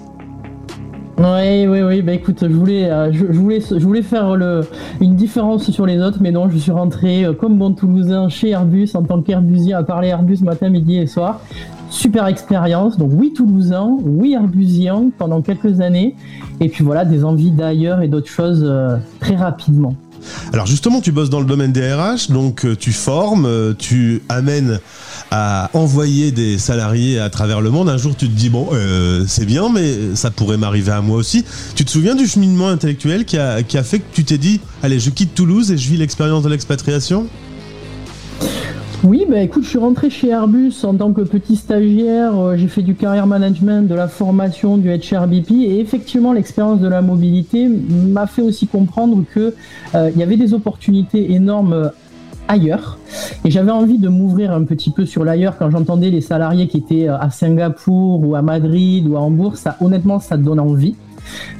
[1.18, 2.02] Oui, oui, oui.
[2.02, 3.24] Bah écoute, je voulais, euh, je,
[3.80, 4.36] voulais, faire
[5.00, 8.50] une différence sur les autres, mais non, je suis rentré euh, comme bon Toulousain chez
[8.50, 11.40] Airbus en tant qu'Airbusien à parler Airbus matin, midi et soir.
[11.90, 12.98] Super expérience.
[12.98, 16.14] Donc oui, Toulousain, oui, Airbusien pendant quelques années,
[16.60, 19.94] et puis voilà, des envies d'ailleurs et d'autres choses euh, très rapidement.
[20.52, 24.22] Alors justement, tu bosses dans le domaine des RH, donc euh, tu formes, euh, tu
[24.28, 24.80] amènes
[25.30, 27.88] à envoyer des salariés à travers le monde.
[27.88, 28.68] Un jour, tu te dis, bon,
[29.26, 31.44] c'est bien, mais ça pourrait m'arriver à moi aussi.
[31.74, 34.60] Tu te souviens du cheminement intellectuel qui a, qui a fait que tu t'es dit,
[34.82, 37.26] allez, je quitte Toulouse et je vis l'expérience de l'expatriation?
[39.04, 42.36] Oui, bah écoute, je suis rentré chez Airbus en tant que petit stagiaire.
[42.36, 46.88] euh, J'ai fait du carrière management, de la formation, du HRBP, et effectivement, l'expérience de
[46.88, 49.54] la mobilité m'a fait aussi comprendre que
[49.94, 51.88] euh, il y avait des opportunités énormes euh,
[52.48, 52.98] ailleurs.
[53.44, 56.78] Et j'avais envie de m'ouvrir un petit peu sur l'ailleurs quand j'entendais les salariés qui
[56.78, 59.56] étaient à Singapour ou à Madrid ou à Hambourg.
[59.56, 60.96] Ça, honnêtement, ça donne envie.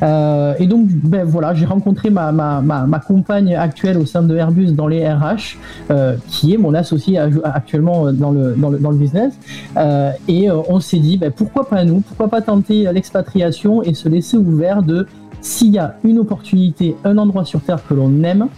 [0.03, 4.23] Euh, et donc, ben voilà, j'ai rencontré ma, ma, ma, ma compagne actuelle au sein
[4.23, 5.59] de Airbus dans les RH,
[5.91, 9.35] euh, qui est mon associé actuellement dans le, dans le, dans le business.
[9.77, 14.09] Euh, et on s'est dit, ben, pourquoi pas nous Pourquoi pas tenter l'expatriation et se
[14.09, 15.07] laisser ouvert de
[15.41, 18.49] s'il y a une opportunité, un endroit sur Terre que l'on aime,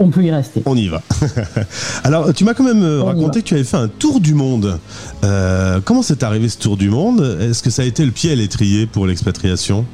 [0.00, 0.62] on peut y rester.
[0.66, 1.02] On y va.
[2.04, 4.34] Alors, tu m'as quand même euh, On raconté que tu avais fait un tour du
[4.34, 4.78] monde.
[5.24, 7.38] Euh, comment c'est arrivé ce tour du monde?
[7.40, 9.84] Est-ce que ça a été le pied à l'étrier pour l'expatriation?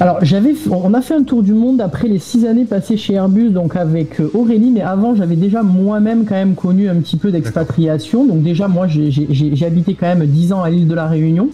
[0.00, 3.14] Alors, j'avais, on a fait un tour du monde après les six années passées chez
[3.14, 7.16] Airbus, donc avec euh, Aurélie, mais avant, j'avais déjà moi-même quand même connu un petit
[7.16, 8.26] peu d'expatriation.
[8.26, 11.48] Donc déjà, moi, j'ai, habité quand même dix ans à l'île de la Réunion.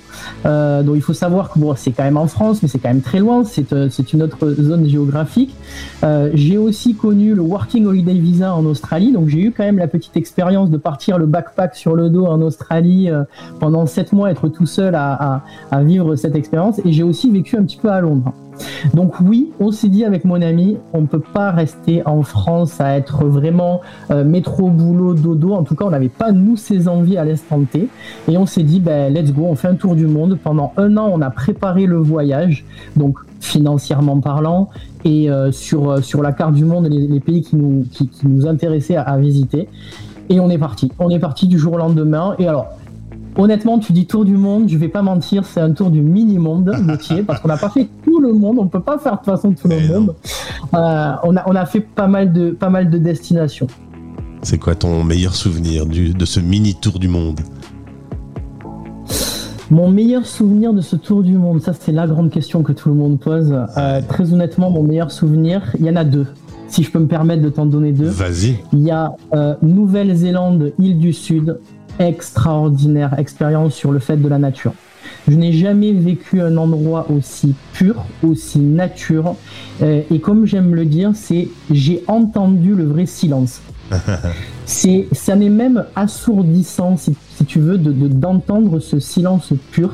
[0.47, 2.89] Euh, donc il faut savoir que bon, c'est quand même en France, mais c'est quand
[2.89, 3.45] même très loin.
[3.45, 5.55] C'est, euh, c'est une autre zone géographique.
[6.03, 9.79] Euh, j'ai aussi connu le Working Holiday Visa en Australie, donc j'ai eu quand même
[9.79, 13.25] la petite expérience de partir le backpack sur le dos en Australie euh,
[13.61, 16.81] pendant sept mois, être tout seul à, à- à vivre cette expérience.
[16.87, 18.30] Et j'ai aussi vécu un petit peu à Londres.
[18.95, 22.81] Donc oui, on s'est dit avec mon ami, on ne peut pas rester en France
[22.81, 25.53] à être vraiment euh, métro, boulot, dodo.
[25.53, 27.89] En tout cas, on n'avait pas nous ces envies à l'instant T.
[28.29, 30.39] Et on s'est dit, ben, let's go, on fait un tour du monde.
[30.43, 32.65] Pendant un an, on a préparé le voyage,
[32.97, 34.69] donc financièrement parlant,
[35.05, 38.97] et euh, sur, euh, sur la carte du monde, les, les pays qui nous, intéressaient
[38.97, 39.69] à visiter.
[40.29, 40.93] Et on est parti.
[40.99, 42.37] On est parti du jour au lendemain.
[42.39, 42.69] Et alors,
[43.41, 46.75] Honnêtement, tu dis tour du monde, je vais pas mentir, c'est un tour du mini-monde,
[46.85, 49.27] métier, parce qu'on n'a pas fait tout le monde, on peut pas faire de toute
[49.27, 50.15] façon tout le monde.
[50.75, 53.67] Euh, on, a, on a fait pas mal de, pas mal de destinations.
[54.43, 57.41] C'est quoi ton meilleur souvenir du- de ce mini tour du monde?
[59.71, 62.89] Mon meilleur souvenir de ce tour du monde, ça c'est la grande question que tout
[62.89, 63.55] le monde pose.
[63.79, 66.27] Euh, très honnêtement, mon meilleur souvenir, il y en a deux.
[66.69, 68.09] Si je peux me permettre de t'en donner deux.
[68.09, 68.57] Vas-y.
[68.73, 71.59] Il y a euh, Nouvelle-Zélande, île du Sud,
[72.01, 74.73] extraordinaire expérience sur le fait de la nature.
[75.29, 79.37] Je n'ai jamais vécu un endroit aussi pur, aussi nature.
[79.83, 83.61] Euh, et comme j'aime le dire, c'est j'ai entendu le vrai silence.
[84.67, 89.91] C'est, ça n'est même assourdissant, si, si tu veux, de, de- d'entendre ce silence pur,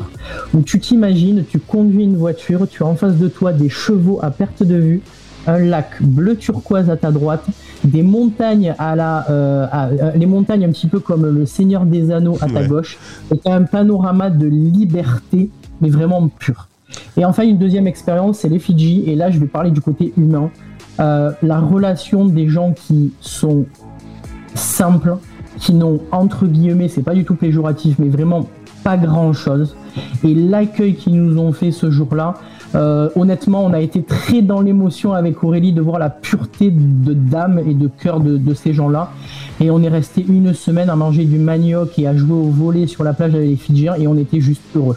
[0.53, 4.19] où tu t'imagines, tu conduis une voiture, tu as en face de toi des chevaux
[4.23, 5.01] à perte de vue,
[5.47, 7.45] un lac bleu turquoise à ta droite,
[7.85, 11.85] des montagnes à la, euh, à- euh, les montagnes un petit peu comme le Seigneur
[11.87, 12.69] des Anneaux à ta Ouais.
[12.69, 12.99] gauche,
[13.33, 16.69] et t'as un panorama de liberté, mais vraiment pur.
[17.17, 20.13] Et enfin, une deuxième expérience, c'est les Fidji, et là, je vais parler du côté
[20.17, 20.51] humain.
[21.01, 23.67] Euh, la relation des gens qui sont
[24.55, 25.17] simples,
[25.59, 28.47] qui n'ont entre guillemets, c'est pas du tout péjoratif, mais vraiment
[28.85, 29.77] pas grand chose.
[30.25, 32.35] Et l'accueil qu'ils nous ont fait ce jour-là,
[32.75, 37.13] Euh, honnêtement, on a été très dans l'émotion avec Aurélie de voir la pureté de
[37.15, 39.13] d'âme et de cœur de, de ces gens-là.
[39.61, 42.87] Et on est resté une semaine à manger du manioc et à jouer au volet
[42.87, 44.97] sur la plage avec les Fidjiens et on était juste heureux.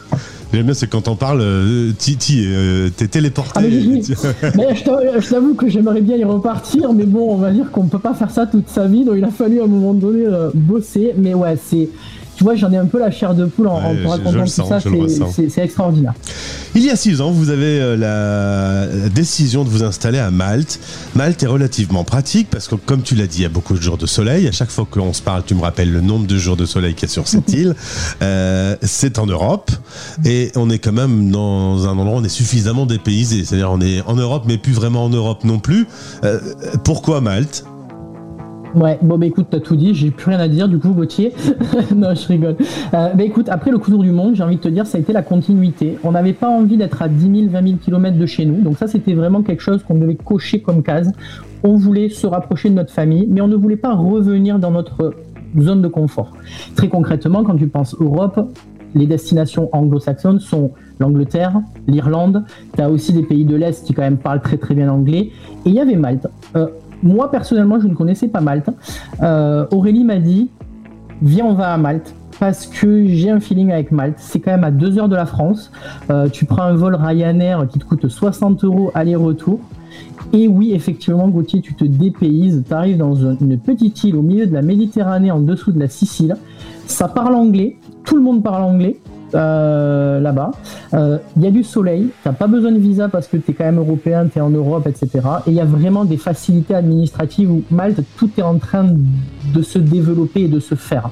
[0.51, 3.51] J'aime bien, c'est quand on parle, euh, Titi, euh, t'es téléporté.
[3.55, 4.15] Ah, mais j'ai-
[4.57, 7.70] mais je t'avoue- je t'avoue que j'aimerais bien y repartir, mais bon, on va dire
[7.72, 9.93] qu'on peut pas faire ça toute sa vie, donc il a fallu à un moment
[9.93, 11.13] donné euh, bosser.
[11.17, 11.88] Mais ouais, c'est.
[12.39, 14.69] Tu vois, j'en ai un peu la chair de poule en, Ouais, racontant tout sens,
[14.69, 14.79] ça,
[15.49, 16.13] c'est extraordinaire.
[16.73, 20.79] Il y a six ans, vous avez euh, la décision de vous installer à Malte.
[21.15, 23.81] Malte est relativement pratique parce que, comme tu l'as dit, il y a beaucoup de
[23.81, 24.47] jours de soleil.
[24.47, 26.93] À chaque fois qu'on se parle, tu me rappelles le nombre de jours de soleil
[26.93, 27.75] qu'il y a sur cette île.
[28.21, 29.71] Euh, c'est en Europe
[30.23, 33.43] et on est quand même dans un endroit où on est suffisamment dépaysé.
[33.43, 35.87] C'est-à-dire, on est en Europe, mais plus vraiment en Europe non plus.
[36.23, 36.39] Euh,
[36.85, 37.65] pourquoi Malte?
[38.76, 41.34] Ouais, bon bah écoute, t'as tout dit, j'ai plus rien à dire du coup, Gauthier.
[41.95, 42.55] non, je rigole.
[42.93, 45.01] Euh, bah écoute, après le coup du monde, j'ai envie de te dire, ça a
[45.01, 45.97] été la continuité.
[46.03, 48.78] On n'avait pas envie d'être à 10 000, 20 000 km de chez nous, donc
[48.78, 51.11] ça c'était vraiment quelque chose qu'on devait cocher comme case.
[51.63, 55.15] On voulait se rapprocher de notre famille, mais on ne voulait pas revenir dans notre
[55.57, 56.34] zone de confort.
[56.76, 58.39] Très concrètement, quand tu penses Europe,
[58.93, 62.43] les destinations anglo-saxonnes sont l'Angleterre, l'Irlande,
[62.76, 65.32] tu as aussi des pays de l'Est qui quand même parlent très très bien anglais,
[65.65, 66.28] et il y avait Malte.
[66.55, 66.67] Euh,
[67.03, 68.69] moi personnellement, je ne connaissais pas Malte.
[69.21, 70.49] Euh, Aurélie m'a dit,
[71.21, 72.13] viens, on va à Malte.
[72.39, 74.15] Parce que j'ai un feeling avec Malte.
[74.17, 75.71] C'est quand même à 2 heures de la France.
[76.09, 79.59] Euh, tu prends un vol Ryanair qui te coûte 60 euros aller-retour.
[80.31, 82.63] Et oui, effectivement, Gauthier, tu te dépayses.
[82.65, 85.79] Tu arrives dans un- une petite île au milieu de la Méditerranée, en dessous de
[85.79, 86.37] la Sicile.
[86.85, 87.75] Ça parle anglais.
[88.05, 88.99] Tout le monde parle anglais
[89.36, 90.51] euh, là-bas.
[90.93, 92.09] Euh, Il y a du soleil.
[92.23, 94.49] Tu pas besoin de visa parce que tu es quand même européen, tu es en
[94.49, 95.09] Europe, etc.
[95.45, 98.86] Et il y a vraiment des facilités administratives où Malte, tout est en train
[99.53, 101.09] de se développer et de se faire.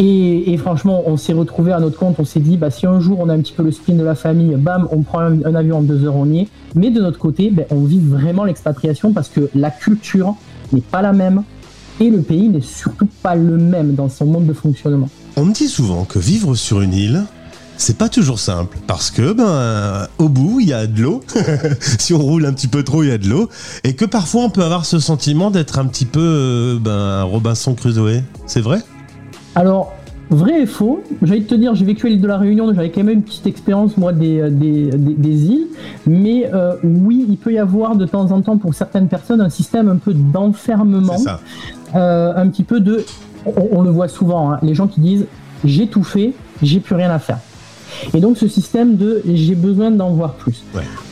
[0.00, 3.18] Et, franchement, on s'est retrouvé à notre compte, on s'est dit, bah, si un jour
[3.18, 5.54] on a un petit peu le spin de la famille, bam, on prend un, un
[5.56, 6.48] avion en deux heures, on y est.
[6.76, 10.36] Mais de notre côté, ben, on vit vraiment l'expatriation parce que la culture
[10.72, 11.42] n'est pas la même
[12.00, 15.08] et le pays n'est surtout pas le même dans son mode de fonctionnement.
[15.38, 17.22] On me dit souvent que vivre sur une île,
[17.76, 21.20] c'est pas toujours simple parce que ben au bout il y a de l'eau.
[21.80, 23.48] si on roule un petit peu trop, il y a de l'eau
[23.84, 27.22] et que parfois on peut avoir ce sentiment d'être un petit peu euh, ben un
[27.22, 28.22] Robinson Crusoe.
[28.46, 28.80] C'est vrai?
[29.54, 29.92] Alors,
[30.30, 32.90] vrai et faux, j'allais te dire, j'ai vécu à l'île de la Réunion, donc j'avais
[32.90, 35.66] quand même une petite expérience, moi, des, euh, des, des- des îles.
[36.06, 39.48] Mais euh, oui, il peut y avoir de temps en temps, pour certaines personnes, un
[39.50, 41.16] système un peu d'enfermement.
[41.16, 41.40] C'est ça.
[41.94, 43.04] Euh, un petit peu de.
[43.46, 45.26] On, on le voit souvent, hein, les gens qui disent
[45.64, 46.32] j'ai tout fait,
[46.62, 47.38] j'ai plus rien à faire.
[48.14, 50.62] Et donc ce système de j'ai besoin d'en voir plus.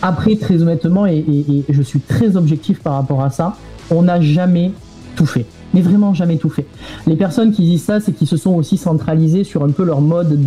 [0.03, 3.57] Après, très honnêtement, et, et- et je suis très objectif par rapport à ça,
[3.91, 4.73] on n'a jamais
[5.17, 5.47] tout fait.
[5.75, 6.67] Mais vraiment jamais tout fait.
[7.07, 10.01] Les personnes qui disent ça, c'est qu'ils se sont aussi centralisés sur un peu leur
[10.01, 10.39] mode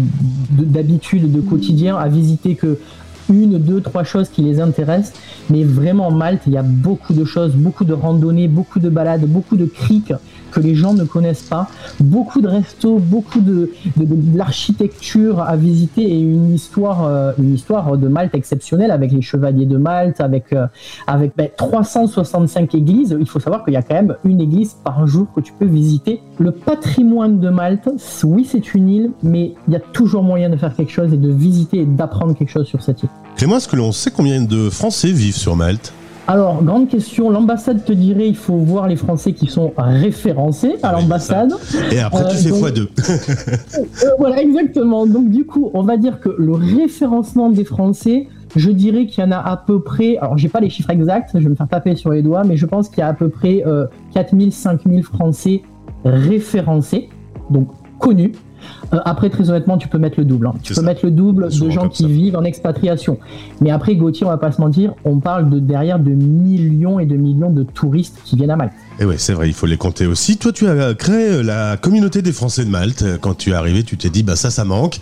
[0.52, 2.78] de- d'habitude, de quotidien, à visiter que
[3.32, 5.14] une, deux, trois choses qui les intéressent.
[5.52, 9.26] Mais vraiment, Malte, il y a beaucoup de choses, beaucoup de randonnées, beaucoup de balades,
[9.28, 10.14] beaucoup de criques
[10.52, 11.68] que les gens ne connaissent pas,
[12.00, 13.72] beaucoup de restos, beaucoup de,
[14.36, 19.66] l'architecture à visiter et une histoire, euh, une histoire de Malte exceptionnelle avec les chevaliers
[19.66, 20.68] de Malte, avec, euh,
[21.08, 23.16] avec ben, 365 églises.
[23.20, 25.66] Il faut savoir qu'il y a quand même une église par jour que tu peux
[25.66, 26.22] visiter.
[26.38, 27.90] Le patrimoine de Malte,
[28.24, 31.18] oui, c'est une île, mais il y a toujours moyen de faire quelque chose et
[31.18, 33.10] de visiter et d'apprendre quelque chose sur cette île.
[33.36, 35.94] Clément, est-ce que l'on sait combien de Français vivent sur Malte?
[36.32, 40.92] Alors, grande question, l'ambassade te dirait il faut voir les Français qui sont référencés à
[40.92, 41.54] l'ambassade.
[41.92, 42.88] Et après tu Euh, fais donc- fois deux.
[43.80, 45.08] Euh, voilà, exactement.
[45.08, 49.28] Donc, du coup, on va dire que le référencement des Français, je dirais qu'il y
[49.28, 51.68] en a à peu près, alors j'ai pas les chiffres exacts, je vais me faire
[51.68, 54.52] taper sur les doigts, mais je pense qu'il y a à peu près euh, 4000,
[54.54, 55.64] 5000 Français
[56.06, 57.10] référencés,
[57.50, 57.70] donc
[58.00, 58.34] connus.
[58.94, 60.48] Euh, après, très honnêtement, tu peux mettre le double.
[60.48, 60.54] hein.
[60.64, 63.18] Tu peux mettre le double de gens qui vivent en expatriation.
[63.62, 67.06] Mais après, Gauthier, on va pas se mentir, on parle de derrière de millions et
[67.06, 68.74] de millions de touristes qui viennent à Malte.
[69.00, 70.38] Et ouais, c'est vrai, il faut les compter aussi.
[70.38, 73.06] Toi, tu as créé la communauté des Français de Malte.
[73.22, 75.00] Quand tu es arrivé, tu t'es dit, bah ça, ça manque.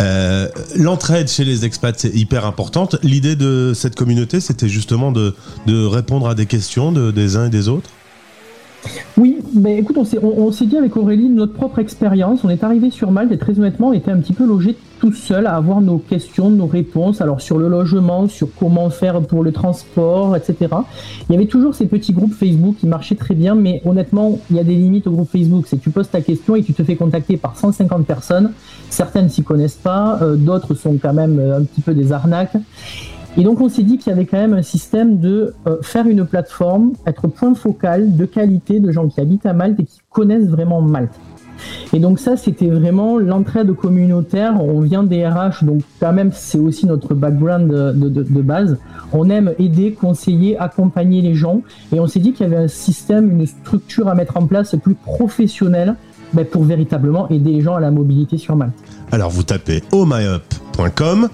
[0.00, 0.46] Euh,
[0.76, 2.96] L'entraide chez les expats, c'est hyper importante.
[3.02, 5.34] L'idée de cette communauté, c'était justement de,
[5.66, 7.90] de répondre à des questions de- des uns et des autres?
[9.16, 12.44] Oui, mais écoute, on s'est, on, dit avec Aurélie notre propre expérience.
[12.44, 15.12] On est arrivé sur Malte et très honnêtement, on était un petit peu logé tout
[15.12, 17.20] seul à avoir nos questions, nos réponses.
[17.20, 20.68] Alors sur le logement, sur comment faire pour le transport, etc.
[21.28, 24.56] Il y avait toujours ces petits groupes Facebook qui marchaient très bien, mais honnêtement, il
[24.56, 25.64] y a des limites au groupe Facebook.
[25.66, 28.52] C'est que tu poses ta question et tu te fais contacter par 150 personnes.
[28.90, 32.56] Certaines s'y connaissent pas, euh, d'autres sont quand même euh, un petit peu des arnaques.
[33.36, 36.06] Et donc on s'est dit qu'il y avait quand même un système de euh, faire
[36.06, 40.00] une plateforme, être point focal de qualité de gens qui habitent à Malte et qui
[40.10, 41.12] connaissent vraiment Malte.
[41.92, 44.62] Et donc ça, c'était vraiment l'entraide communautaire.
[44.64, 48.78] On vient des RH, donc quand même, c'est aussi notre background de, de- de base.
[49.12, 51.60] On aime aider, conseiller, accompagner les gens.
[51.92, 54.74] Et on s'est dit qu'il y avait un système, une structure à mettre en place
[54.82, 55.96] plus professionnelle
[56.32, 58.72] ben, pour véritablement aider les gens à la mobilité sur Malte.
[59.12, 61.28] Alors vous tapez ohmyup.com,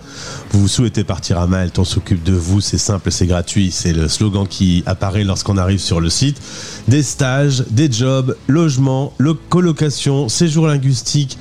[0.53, 4.09] vous souhaitez partir à Malte, on s'occupe de vous, c'est simple, c'est gratuit, c'est le
[4.09, 6.41] slogan qui apparaît lorsqu'on arrive sur le site.
[6.89, 11.39] Des stages, des jobs, logement, lo- colocation, séjour linguistique,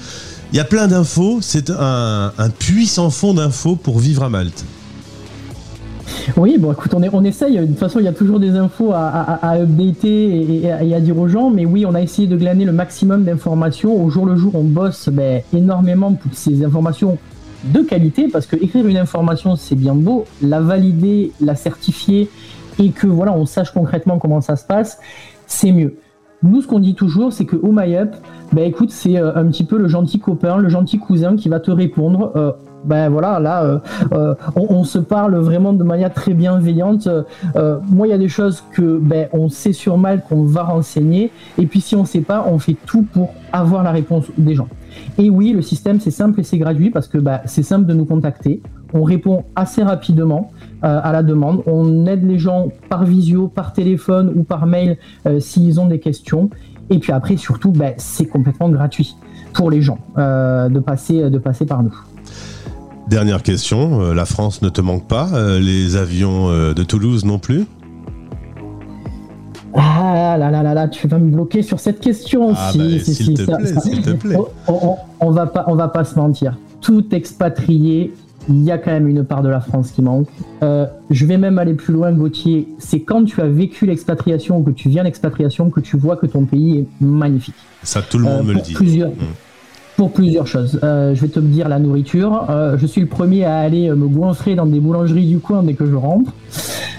[0.52, 2.32] il y a plein d'infos, c'est un,
[2.86, 4.64] sans fond d'infos pour vivre à Malte.
[6.38, 7.58] Oui, bon, écoute, on, essaye.
[7.58, 11.28] De toute façon, il y a toujours des infos à, updater et, à, dire aux
[11.28, 11.50] gens.
[11.50, 14.04] Mais oui, on a essayé de glaner le maximum d'informations.
[14.04, 17.18] Au jour le jour, on bosse ben, énormément pour ces informations
[17.66, 20.26] de qualité, parce que écrire une information, c'est bien beau.
[20.42, 22.30] La valider, la certifier
[22.80, 25.00] et que voilà, on sache concrètement comment ça se passe,
[25.48, 25.96] c'est mieux.
[26.44, 28.14] Nous, ce qu'on dit toujours, c'est que Oh My Up,
[28.52, 31.60] ben écoute, c'est euh, un petit peu le gentil copain, le gentil cousin qui va
[31.60, 32.34] te répondre.
[32.36, 32.52] euh,
[32.86, 33.80] ben voilà, là, euh,
[34.14, 37.08] euh, on, on se parle vraiment de manière très bienveillante.
[37.08, 40.64] Euh, moi, il y a des choses que ben on sait sur mal qu'on va
[40.64, 44.56] renseigner, et puis si on sait pas, on fait tout pour avoir la réponse des
[44.56, 44.68] gens.
[45.18, 47.94] Et oui, le système c'est simple et c'est gratuit parce que ben, c'est simple de
[47.94, 48.62] nous contacter.
[48.94, 50.52] On répond assez rapidement
[50.84, 51.64] euh, à la demande.
[51.68, 56.00] On aide les gens par visio, par téléphone ou par mail euh, s'ils ont des
[56.00, 56.50] questions.
[56.90, 59.16] Et puis après, surtout, ben, c'est complètement gratuit
[59.54, 61.96] pour les gens euh, de passer de passer par nous.
[63.08, 67.24] Dernière question, euh, la France ne te manque pas, euh, les avions euh, de Toulouse
[67.24, 67.66] non plus?
[69.76, 72.78] Ah là là là là, tu vas me bloquer sur cette question Ah aussi.
[72.80, 74.38] bah, Si, s'il si, te ça- plaît, ça- s'il te plaît.
[74.68, 76.58] On, on- on va pas, on va pas se mentir.
[76.82, 78.14] Tout expatrié,
[78.50, 80.28] il y a quand même une part de la France qui manque.
[80.64, 82.68] Euh, je vais même aller plus loin, Gauthier.
[82.80, 86.26] C'est quand tu as vécu l'expatriation ou que tu viens d'expatriation que tu vois que
[86.26, 87.56] ton pays est magnifique.
[87.84, 88.74] Ça, tout le Euh, monde me le dit.
[88.74, 89.14] plusieurs- Mm.
[89.98, 90.78] Pour plusieurs choses.
[90.84, 92.48] Euh, je vais te dire la nourriture.
[92.50, 95.64] Euh, je suis le premier à aller euh, me goinfrer dans des boulangeries du coin
[95.64, 96.34] dès que je rentre.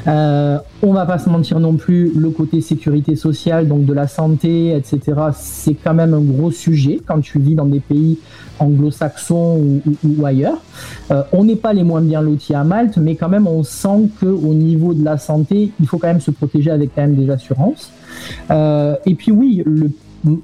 [0.07, 4.07] Euh, on va pas se mentir non plus, le côté sécurité sociale, donc de la
[4.07, 5.01] santé, etc.,
[5.35, 8.19] c'est quand même un gros sujet quand tu vis dans des pays
[8.61, 10.59] anglo-saxons ou, ailleurs.
[11.33, 14.27] On n'est pas les moins bien lotis à Malte, mais quand même on sent que
[14.27, 17.29] au niveau de la santé, il faut quand même se protéger avec quand même des
[17.29, 17.91] assurances.
[18.49, 19.91] Et puis oui, le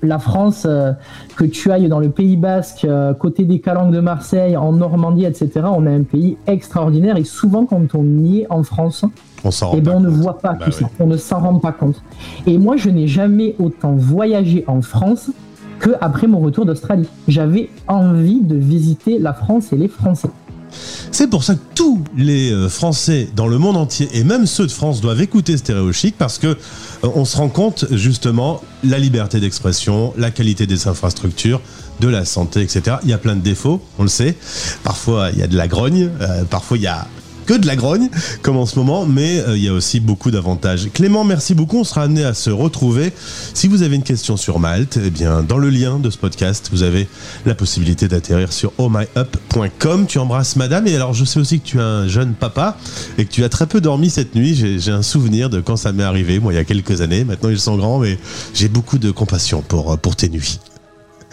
[0.03, 0.93] la France, euh,
[1.37, 5.24] que tu ailles dans le Pays Basque, euh, côté des Calanques de Marseille, en Normandie,
[5.24, 9.05] etc., on a un pays extraordinaire et souvent quand on y est en France,
[9.45, 10.72] On eh ben, on ne voit pas Bah tout oui.
[10.72, 12.03] ça, on ne s'en rend pas compte.
[12.47, 15.30] Et moi, je n'ai jamais autant voyagé en France
[15.78, 17.09] que après mon retour d'Australie.
[17.26, 20.30] J'avais envie de visiter la France et les Français.
[21.10, 24.66] C'est pour ça que tous les euh, Français dans le monde entier et même ceux
[24.66, 26.56] de France doivent écouter Stéréo Chic parce que
[27.04, 31.60] euh, se rend compte justement la liberté d'expression, la qualité des infrastructures,
[32.00, 32.96] de la santé, etc.
[33.04, 34.36] Il y a plein de défauts, on le sait.
[34.82, 37.06] Parfois il y a de la grogne, euh, parfois il y a
[37.45, 38.09] que de la grogne,
[38.43, 40.88] comme en ce moment, mais euh, il y a aussi beaucoup d'avantages.
[40.93, 41.78] Clément, merci beaucoup.
[41.78, 43.12] On sera amené à se retrouver.
[43.55, 46.68] Si vous avez une question sur Malte, eh bien, dans le lien de ce podcast,
[46.72, 47.09] vous avez
[47.47, 50.07] la possibilité d'atterrir sur ohmyup.com.
[50.07, 50.86] Tu embrasses madame.
[50.86, 52.76] Et alors, je sais aussi que tu es un jeune papa
[53.18, 54.55] et que tu as très peu dormi cette nuit.
[54.55, 57.24] J'ai un souvenir de quand ça m'est arrivé, moi, il y a quelques années.
[57.24, 58.18] Maintenant, ils sont grands, mais
[58.55, 60.59] j'ai beaucoup de compassion pour, pour tes nuits.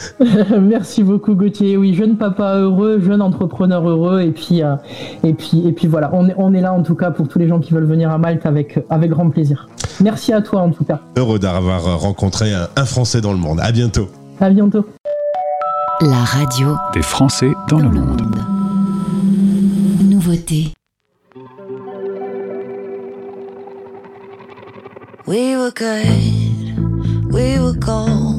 [0.61, 1.77] Merci beaucoup Gauthier.
[1.77, 4.75] Oui, jeune papa heureux, jeune entrepreneur heureux, et puis euh,
[5.23, 7.39] et puis et puis voilà, on est on est là en tout cas pour tous
[7.39, 9.67] les gens qui veulent venir à Malte avec avec grand plaisir.
[10.01, 10.99] Merci à toi en tout cas.
[11.17, 13.59] Heureux d'avoir rencontré un, un Français dans le monde.
[13.61, 14.07] À bientôt.
[14.39, 14.85] À bientôt.
[16.01, 18.21] La radio Des Français dans le monde.
[20.09, 20.71] nouveauté.
[25.27, 28.38] We were good, we were gold.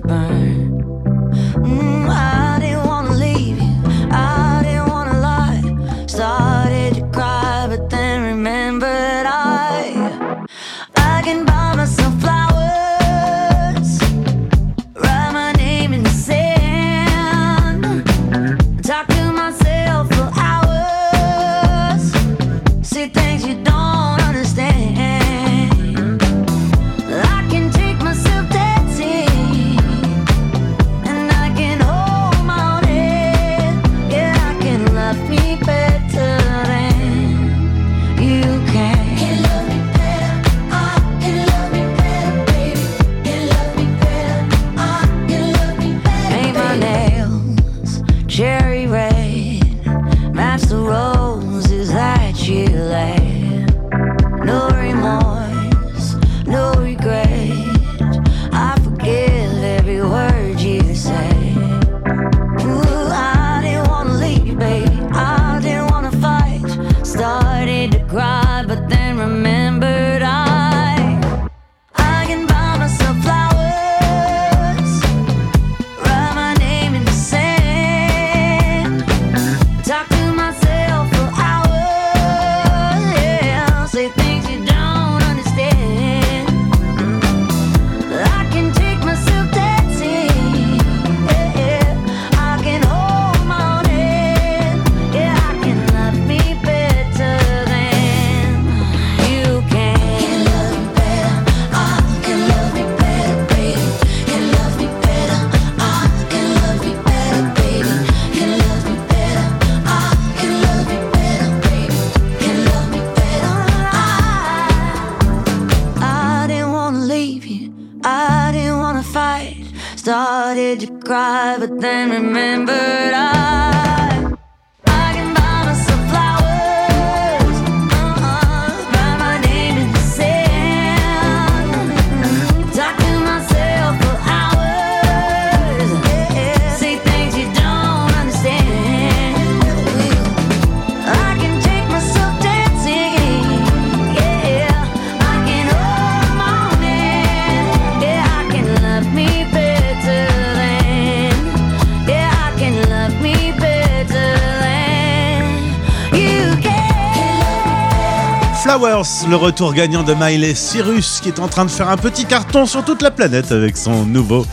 [159.01, 162.67] Le retour gagnant de Miley Cyrus qui est en train de faire un petit carton
[162.67, 164.45] sur toute la planète avec son nouveau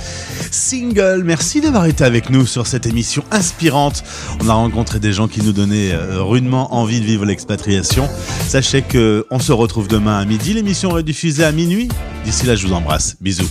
[0.50, 1.22] single.
[1.22, 4.02] Merci d'avoir été avec nous sur cette émission inspirante.
[4.42, 8.08] On a rencontré des gens qui nous donnaient euh, rudement envie de vivre l'expatriation.
[8.48, 10.54] Sachez que on se retrouve demain à midi.
[10.54, 11.88] L'émission est diffusée à minuit.
[12.24, 13.16] D'ici là, je vous embrasse.
[13.20, 13.50] Bisous.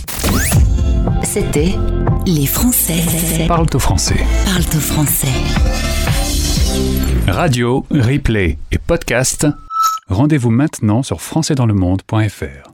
[1.22, 1.76] C'était
[2.26, 3.04] Les Français
[3.46, 4.16] Parle au français.
[4.46, 5.28] parlent au français.
[7.28, 9.46] Radio, replay et podcast.
[10.08, 12.67] Rendez-vous maintenant sur françaisdanslemonde.fr.